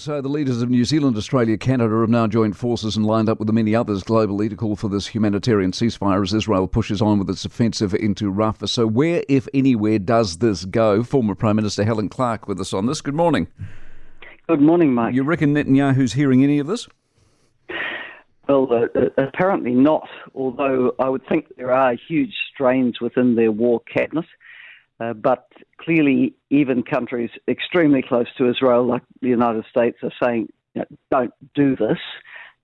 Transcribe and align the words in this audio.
So, 0.00 0.20
the 0.20 0.28
leaders 0.28 0.62
of 0.62 0.70
New 0.70 0.84
Zealand, 0.84 1.16
Australia, 1.16 1.58
Canada 1.58 1.98
have 1.98 2.08
now 2.08 2.28
joined 2.28 2.56
forces 2.56 2.96
and 2.96 3.04
lined 3.04 3.28
up 3.28 3.40
with 3.40 3.48
the 3.48 3.52
many 3.52 3.74
others 3.74 4.04
globally 4.04 4.48
to 4.48 4.54
call 4.54 4.76
for 4.76 4.88
this 4.88 5.08
humanitarian 5.08 5.72
ceasefire 5.72 6.22
as 6.22 6.32
Israel 6.32 6.68
pushes 6.68 7.02
on 7.02 7.18
with 7.18 7.28
its 7.28 7.44
offensive 7.44 7.92
into 7.94 8.32
Rafah. 8.32 8.68
So, 8.68 8.86
where, 8.86 9.24
if 9.28 9.48
anywhere, 9.52 9.98
does 9.98 10.38
this 10.38 10.64
go? 10.66 11.02
Former 11.02 11.34
Prime 11.34 11.56
Minister 11.56 11.82
Helen 11.82 12.08
Clark 12.08 12.46
with 12.46 12.60
us 12.60 12.72
on 12.72 12.86
this. 12.86 13.00
Good 13.00 13.16
morning. 13.16 13.48
Good 14.48 14.60
morning, 14.60 14.94
Mike. 14.94 15.16
You 15.16 15.24
reckon 15.24 15.52
Netanyahu's 15.52 16.12
hearing 16.12 16.44
any 16.44 16.60
of 16.60 16.68
this? 16.68 16.86
Well, 18.48 18.68
uh, 18.70 18.96
uh, 18.96 19.08
apparently 19.18 19.72
not, 19.72 20.08
although 20.32 20.94
I 21.00 21.08
would 21.08 21.26
think 21.28 21.56
there 21.56 21.72
are 21.72 21.96
huge 22.08 22.34
strains 22.54 23.00
within 23.00 23.34
their 23.34 23.50
war 23.50 23.80
cabinet. 23.92 24.26
Uh, 25.00 25.12
but 25.12 25.48
clearly, 25.78 26.34
even 26.50 26.82
countries 26.82 27.30
extremely 27.46 28.02
close 28.02 28.26
to 28.36 28.48
Israel, 28.48 28.84
like 28.84 29.02
the 29.20 29.28
United 29.28 29.64
States, 29.70 29.98
are 30.02 30.12
saying, 30.22 30.48
you 30.74 30.82
know, 30.82 30.86
don't 31.10 31.34
do 31.54 31.76
this. 31.76 31.98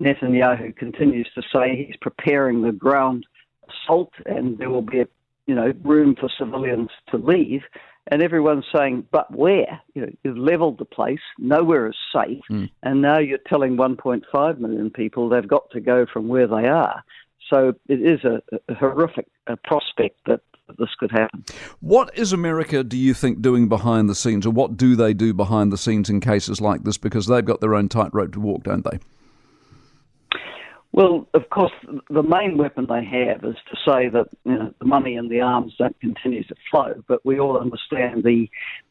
Netanyahu 0.03 0.75
continues 0.77 1.29
to 1.35 1.43
say 1.53 1.87
he's 1.87 1.97
preparing 2.01 2.63
the 2.63 2.73
ground 2.73 3.27
assault 3.69 4.13
and 4.27 4.59
there 4.59 4.71
will 4.71 4.83
be, 4.83 5.05
you 5.47 5.55
know, 5.55 5.73
room 5.83 6.17
for 6.19 6.29
civilians 6.37 6.91
to 7.11 7.17
leave. 7.17 7.63
And 8.09 8.23
everyone's 8.23 8.67
saying, 8.75 9.07
but 9.11 9.31
where? 9.35 9.81
You 9.95 10.03
know, 10.03 10.13
you've 10.23 10.37
leveled 10.37 10.79
the 10.79 10.85
place, 10.85 11.21
nowhere 11.39 11.89
is 11.89 11.97
safe, 12.13 12.43
mm. 12.51 12.69
and 12.83 13.01
now 13.01 13.19
you're 13.19 13.39
telling 13.39 13.77
1.5 13.77 14.59
million 14.59 14.91
people 14.91 15.29
they've 15.29 15.49
got 15.49 15.71
to 15.71 15.81
go 15.81 16.05
from 16.13 16.29
where 16.29 16.47
they 16.47 16.69
are. 16.69 17.03
So 17.51 17.75
it 17.89 18.03
is 18.03 18.23
a, 18.25 18.43
a 18.69 18.75
horrific 18.75 19.27
a 19.47 19.57
prospect 19.57 20.19
that 20.27 20.41
that 20.67 20.79
this 20.79 20.95
could 20.99 21.11
happen. 21.11 21.45
What 21.81 22.17
is 22.17 22.33
America, 22.33 22.83
do 22.85 22.97
you 22.97 23.15
think, 23.15 23.43
doing 23.43 23.69
behind 23.69 24.09
the 24.09 24.15
scenes, 24.15 24.47
or 24.47 24.51
what 24.51 24.77
do 24.77 24.97
they 24.97 25.15
do 25.15 25.35
behind 25.35 25.73
the 25.73 25.79
scenes 25.79 26.09
in 26.09 26.21
cases 26.21 26.61
like 26.61 26.85
this? 26.85 26.99
Because 26.99 27.27
they've 27.27 27.45
got 27.45 27.61
their 27.61 27.75
own 27.75 27.89
tightrope 27.89 28.33
to 28.33 28.41
walk, 28.41 28.65
don't 28.65 28.85
they? 28.91 28.99
Well, 30.95 31.27
of 31.35 31.51
course, 31.51 31.73
the 32.09 32.23
main 32.23 32.57
weapon 32.57 32.87
they 32.89 33.05
have 33.05 33.43
is 33.43 33.57
to 33.69 33.77
say 33.85 34.09
that 34.11 34.29
you 34.45 34.55
know, 34.55 34.75
the 34.79 34.85
money 34.85 35.17
and 35.17 35.29
the 35.29 35.41
arms 35.41 35.75
don't 35.77 35.99
continue 35.99 36.45
to 36.45 36.55
flow. 36.71 37.03
But 37.09 37.25
we 37.25 37.41
all 37.41 37.59
understand 37.59 38.23
the 38.23 38.49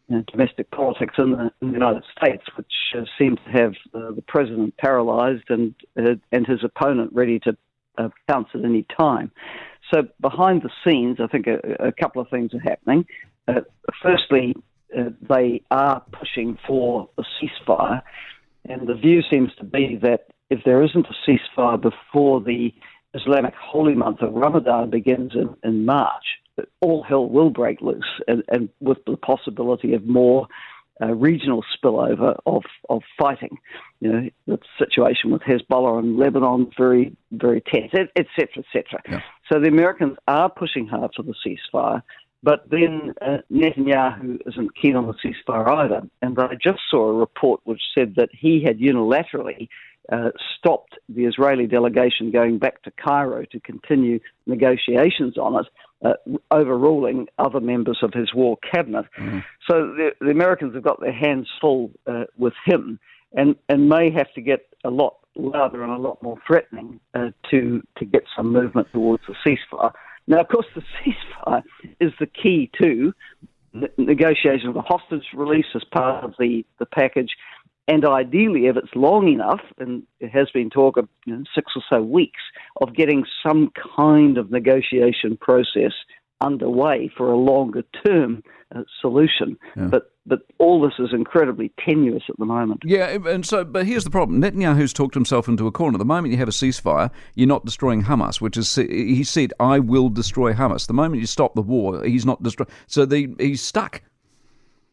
you 0.10 0.18
know, 0.18 0.24
domestic 0.30 0.70
politics 0.72 1.16
in 1.18 1.32
the, 1.32 1.52
in 1.62 1.70
the, 1.70 1.74
United 1.74 2.04
States, 2.18 2.44
which 2.58 2.74
uh, 2.94 3.06
seems 3.18 3.40
to 3.46 3.52
have 3.52 3.74
uh, 3.94 4.12
the 4.12 4.24
president 4.28 4.76
paralysed 4.76 5.50
and 5.50 5.74
uh, 5.98 6.16
and 6.34 6.46
his 6.46 6.62
opponent 6.62 7.12
ready 7.14 7.40
to 7.40 7.56
uh, 7.98 8.10
pounce 8.28 8.50
at 8.54 8.66
any 8.66 8.86
time. 9.00 9.32
So 9.94 10.08
behind 10.20 10.64
the 10.64 10.70
scenes, 10.84 11.18
I 11.22 11.28
think 11.28 11.48
a, 11.48 11.88
a 11.88 11.92
couple 11.92 12.22
of 12.22 12.30
things 12.30 12.54
are 12.54 12.60
happening. 12.60 13.06
Uh, 13.48 13.62
firstly, 14.02 14.56
uh, 14.98 15.10
they 15.30 15.62
are 15.70 16.02
pushing 16.12 16.58
for 16.66 17.10
a 17.18 17.24
ceasefire, 17.24 18.02
and 18.68 18.88
the 18.88 18.96
view 18.96 19.22
seems 19.30 19.52
to 19.60 19.64
be 19.64 20.00
that 20.02 20.28
if 20.50 20.60
there 20.66 20.84
isn't 20.84 21.06
a 21.08 21.30
ceasefire 21.32 21.80
before 21.80 22.42
the 22.42 22.74
Islamic 23.14 23.54
holy 23.56 23.94
month 23.94 24.22
of 24.22 24.34
Ramadan 24.34 24.90
begins 24.90 25.34
in, 25.36 25.56
in 25.64 25.86
March, 25.86 26.24
all 26.82 27.04
hell 27.04 27.28
will 27.28 27.50
break 27.50 27.82
loose, 27.82 28.22
and, 28.28 28.44
and 28.50 28.70
with 28.80 29.04
the 29.06 29.18
possibility 29.18 29.94
of 29.94 30.06
more 30.06 30.48
uh, 31.02 31.08
regional 31.08 31.64
spillover 31.76 32.38
of, 32.46 32.64
of 32.90 33.02
fighting. 33.20 33.58
You 34.00 34.12
know, 34.12 34.30
the 34.48 34.60
situation 34.78 35.32
with 35.32 35.42
Hezbollah 35.42 36.00
and 36.00 36.18
Lebanon 36.18 36.72
very, 36.78 37.16
very 37.32 37.62
tense, 37.62 37.92
etc., 38.16 38.48
etc. 38.58 39.02
Yeah. 39.10 39.22
So 39.52 39.60
the 39.60 39.68
Americans 39.68 40.18
are 40.28 40.50
pushing 40.50 40.88
hard 40.88 41.12
for 41.16 41.24
the 41.24 41.36
ceasefire, 41.46 42.02
but 42.42 42.70
then 42.70 43.14
uh, 43.22 43.38
Netanyahu 43.52 44.40
isn't 44.46 44.76
keen 44.76 44.96
on 44.96 45.08
the 45.08 45.14
ceasefire 45.14 45.68
either. 45.68 46.02
And 46.22 46.38
I 46.40 46.56
just 46.62 46.80
saw 46.90 47.10
a 47.10 47.14
report 47.14 47.62
which 47.64 47.82
said 47.98 48.16
that 48.18 48.30
he 48.32 48.64
had 48.64 48.80
unilaterally 48.80 49.70
uh, 50.12 50.32
stopped 50.58 50.98
the 51.08 51.26
Israeli 51.26 51.68
delegation 51.68 52.32
going 52.32 52.58
back 52.58 52.82
to 52.84 52.92
Cairo 52.92 53.46
to 53.46 53.60
continue 53.62 54.20
negotiations 54.46 55.38
on 55.38 55.64
it, 55.64 55.68
uh, 56.06 56.38
overruling 56.52 57.28
other 57.40 57.62
members 57.62 58.00
of 58.02 58.14
his 58.14 58.34
war 58.34 58.58
cabinet. 58.70 59.06
Mm-hmm. 59.18 59.40
So 59.70 59.94
the, 59.94 60.12
the, 60.20 60.32
Americans 60.32 60.74
have 60.76 60.84
got 60.84 61.00
their 61.00 61.14
hands 61.14 61.48
full 61.62 61.92
uh, 62.06 62.26
with 62.38 62.54
him 62.66 63.00
and, 63.32 63.56
and 63.70 63.88
may 63.88 64.12
have 64.12 64.32
to 64.34 64.42
get 64.42 64.68
a 64.84 64.90
lot 64.90 65.16
louder 65.36 65.84
and 65.84 65.92
a 65.92 65.98
lot 65.98 66.22
more 66.22 66.38
threatening 66.46 67.00
uh, 67.14 67.30
to, 67.52 67.82
to 67.98 68.06
get 68.06 68.24
some 68.36 68.52
movement 68.52 68.88
towards 68.94 69.24
a 69.28 69.48
ceasefire. 69.48 69.92
Now, 70.28 70.42
of 70.42 70.48
course, 70.48 70.68
the 70.76 70.82
ceasefire 71.06 71.64
is 72.00 72.12
the 72.20 72.28
key 72.28 72.70
to 72.82 73.14
negotiation 73.98 74.68
of 74.68 74.76
the 74.76 74.82
hostage 74.82 75.26
release 75.34 75.66
as 75.74 75.84
part 75.92 76.24
of 76.24 76.36
the, 76.38 76.64
the 76.78 76.86
package 76.86 77.32
and 77.88 78.06
ideally, 78.06 78.68
if 78.68 78.78
it's 78.78 78.96
long 78.96 79.28
enough, 79.28 79.60
and 79.78 80.04
there 80.22 80.30
has 80.30 80.50
been 80.52 80.70
talk 80.70 80.96
of 80.96 81.10
you 81.26 81.36
know, 81.36 81.44
six 81.54 81.74
or 81.76 81.82
so 81.90 82.02
weeks, 82.02 82.40
of 82.82 82.96
getting 82.96 83.26
some 83.46 83.72
kind 83.98 84.38
of 84.38 84.52
negotiation 84.52 85.36
process 85.36 85.92
underway 86.44 87.10
for 87.16 87.32
a 87.32 87.38
longer 87.38 87.84
term 88.06 88.44
uh, 88.76 88.82
solution. 89.02 89.58
Yeah. 89.76 89.88
But 89.88 90.10
but 90.26 90.40
all 90.58 90.82
this 90.82 90.94
is 91.00 91.10
incredibly 91.14 91.72
tenuous 91.86 92.24
at 92.30 92.38
the 92.38 92.46
moment. 92.46 92.82
Yeah, 92.86 93.18
and 93.26 93.46
so 93.46 93.64
but 93.64 93.86
here's 93.86 94.04
the 94.04 94.10
problem: 94.10 94.42
Netanyahu's 94.42 94.94
talked 94.94 95.16
himself 95.16 95.48
into 95.48 95.68
a 95.68 95.72
corner. 95.72 95.98
The 95.98 96.06
moment 96.06 96.32
you 96.32 96.38
have 96.38 96.48
a 96.48 96.52
ceasefire, 96.52 97.12
you're 97.36 97.48
not 97.48 97.66
destroying 97.66 98.04
Hamas, 98.04 98.40
which 98.40 98.58
is 98.58 98.76
he 98.76 99.24
said, 99.24 99.54
"I 99.60 99.80
will 99.80 100.10
destroy 100.10 100.54
Hamas." 100.54 100.88
The 100.88 100.94
moment 100.94 101.22
you 101.22 101.28
stop 101.28 101.56
the 101.56 101.62
war, 101.62 102.04
he's 102.04 102.26
not 102.26 102.42
destroy. 102.42 102.66
So 102.88 103.06
the, 103.06 103.34
he's 103.40 103.62
stuck. 103.62 104.02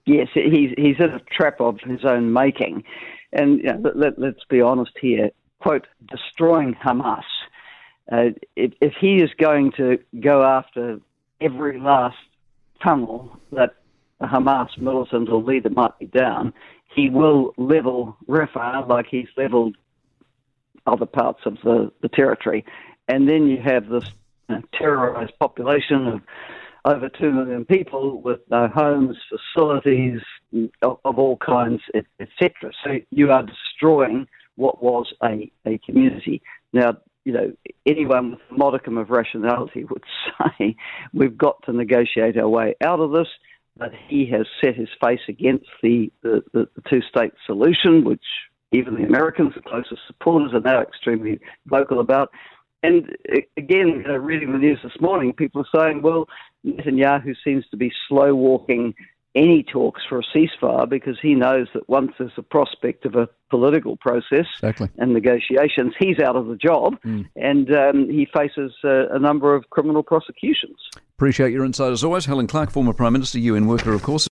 Yes, 0.07 0.29
he's 0.35 0.71
he's 0.77 0.97
in 0.99 1.11
a 1.11 1.21
trap 1.31 1.61
of 1.61 1.79
his 1.81 2.05
own 2.05 2.33
making, 2.33 2.85
and 3.33 3.59
you 3.59 3.65
know, 3.65 3.93
let, 3.95 4.19
let, 4.19 4.35
us 4.35 4.43
be 4.49 4.61
honest 4.61 4.93
here. 5.01 5.31
Quote: 5.61 5.87
destroying 6.11 6.75
Hamas. 6.75 7.23
Uh, 8.11 8.31
if, 8.57 8.73
if 8.81 8.95
he 9.01 9.23
is 9.23 9.31
going 9.39 9.71
to 9.77 9.99
go 10.21 10.43
after 10.43 10.99
every 11.41 11.79
last 11.79 12.17
tunnel 12.83 13.39
that 13.53 13.75
a 14.21 14.27
Hamas 14.27 14.77
militant 14.79 15.29
or 15.29 15.43
leader 15.43 15.71
might 15.71 15.99
be 15.99 16.07
down, 16.07 16.53
he 16.95 17.09
will 17.09 17.55
level 17.57 18.17
Rafah 18.29 18.89
like 18.89 19.07
he's 19.11 19.29
leveled 19.37 19.77
other 20.87 21.07
parts 21.07 21.41
of 21.47 21.57
the, 21.63 21.93
the 22.03 22.09
territory. 22.09 22.65
And 23.09 23.29
then 23.29 23.47
you 23.47 23.59
have 23.63 23.89
this 23.89 24.05
know, 24.49 24.63
terrorized 24.75 25.33
population 25.39 26.07
of 26.07 26.21
over 26.85 27.09
2 27.09 27.33
million 27.33 27.65
people 27.65 28.21
with 28.23 28.41
no 28.51 28.69
homes, 28.69 29.17
facilities 29.29 30.21
of, 30.83 30.99
of 31.05 31.19
all 31.19 31.37
kinds, 31.37 31.83
etc. 31.95 32.73
So 32.85 32.99
you 33.11 33.31
are 33.31 33.43
destroying 33.43 34.27
what 34.57 34.83
was 34.83 35.13
a, 35.23 35.51
a 35.67 35.79
community. 35.79 36.43
Now, 36.73 36.97
you 37.25 37.33
know, 37.33 37.53
anyone 37.87 38.33
with 38.33 38.41
a 38.51 38.55
modicum 38.55 38.97
of 38.99 39.11
rationality 39.11 39.85
would 39.85 40.05
say 40.59 40.77
we've 41.13 41.37
got 41.37 41.63
to 41.65 41.73
negotiate 41.73 42.37
our 42.37 42.49
way 42.49 42.75
out 42.83 43.01
of 43.01 43.13
this, 43.13 43.29
but 43.77 43.93
he 44.09 44.27
has 44.27 44.47
set 44.61 44.75
his 44.75 44.89
face 45.03 45.21
against 45.29 45.67
the, 45.83 46.11
the, 46.23 46.43
the, 46.53 46.69
two 46.89 47.01
state 47.03 47.33
solution, 47.47 48.05
which 48.05 48.25
even 48.73 48.95
the 48.95 49.05
Americans, 49.05 49.53
the 49.55 49.63
closest 49.63 50.01
supporters, 50.07 50.53
are 50.55 50.61
now 50.61 50.81
extremely 50.81 51.41
vocal 51.67 52.01
about. 52.01 52.31
And 52.83 53.15
again, 53.57 54.05
reading 54.05 54.53
the 54.53 54.59
news 54.59 54.79
this 54.83 55.01
morning, 55.01 55.33
people 55.33 55.63
are 55.63 55.81
saying, 55.81 56.03
well, 56.03 56.29
Netanyahu 56.65 57.35
seems 57.45 57.65
to 57.71 57.77
be 57.77 57.93
slow 58.09 58.35
walking 58.35 58.95
any 59.35 59.63
talks 59.63 60.03
for 60.09 60.19
a 60.19 60.23
ceasefire 60.37 60.89
because 60.89 61.19
he 61.21 61.35
knows 61.35 61.69
that 61.75 61.89
once 61.89 62.13
there's 62.19 62.33
a 62.37 62.43
prospect 62.43 63.05
of 63.05 63.15
a 63.15 63.29
political 63.49 63.97
process 63.97 64.47
exactly. 64.55 64.89
and 64.99 65.13
negotiations, 65.13 65.95
he's 65.99 66.19
out 66.19 66.37
of 66.37 66.47
the 66.47 66.57
job 66.57 66.97
mm. 67.05 67.27
and 67.37 67.73
um, 67.75 68.09
he 68.09 68.27
faces 68.33 68.73
uh, 68.85 69.09
a 69.11 69.19
number 69.19 69.55
of 69.55 69.69
criminal 69.71 70.03
prosecutions. 70.03 70.77
Appreciate 71.17 71.53
your 71.53 71.65
insight 71.65 71.93
as 71.93 72.03
always. 72.03 72.27
Helen 72.27 72.47
Clark, 72.47 72.71
former 72.71 72.93
Prime 72.93 73.13
Minister, 73.13 73.39
UN 73.39 73.67
worker, 73.67 73.93
of 73.93 74.03
course. 74.03 74.29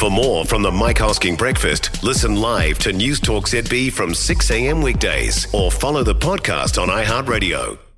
For 0.00 0.10
more 0.10 0.46
from 0.46 0.62
the 0.62 0.70
Mike 0.70 0.96
Hosking 0.96 1.36
Breakfast, 1.36 2.02
listen 2.02 2.36
live 2.36 2.78
to 2.78 2.92
News 2.92 3.20
Talk 3.20 3.46
ZB 3.46 3.92
from 3.92 4.14
6 4.14 4.50
a.m. 4.50 4.80
weekdays 4.80 5.52
or 5.52 5.70
follow 5.70 6.02
the 6.02 6.14
podcast 6.14 6.80
on 6.80 6.88
iHeartRadio. 6.88 7.89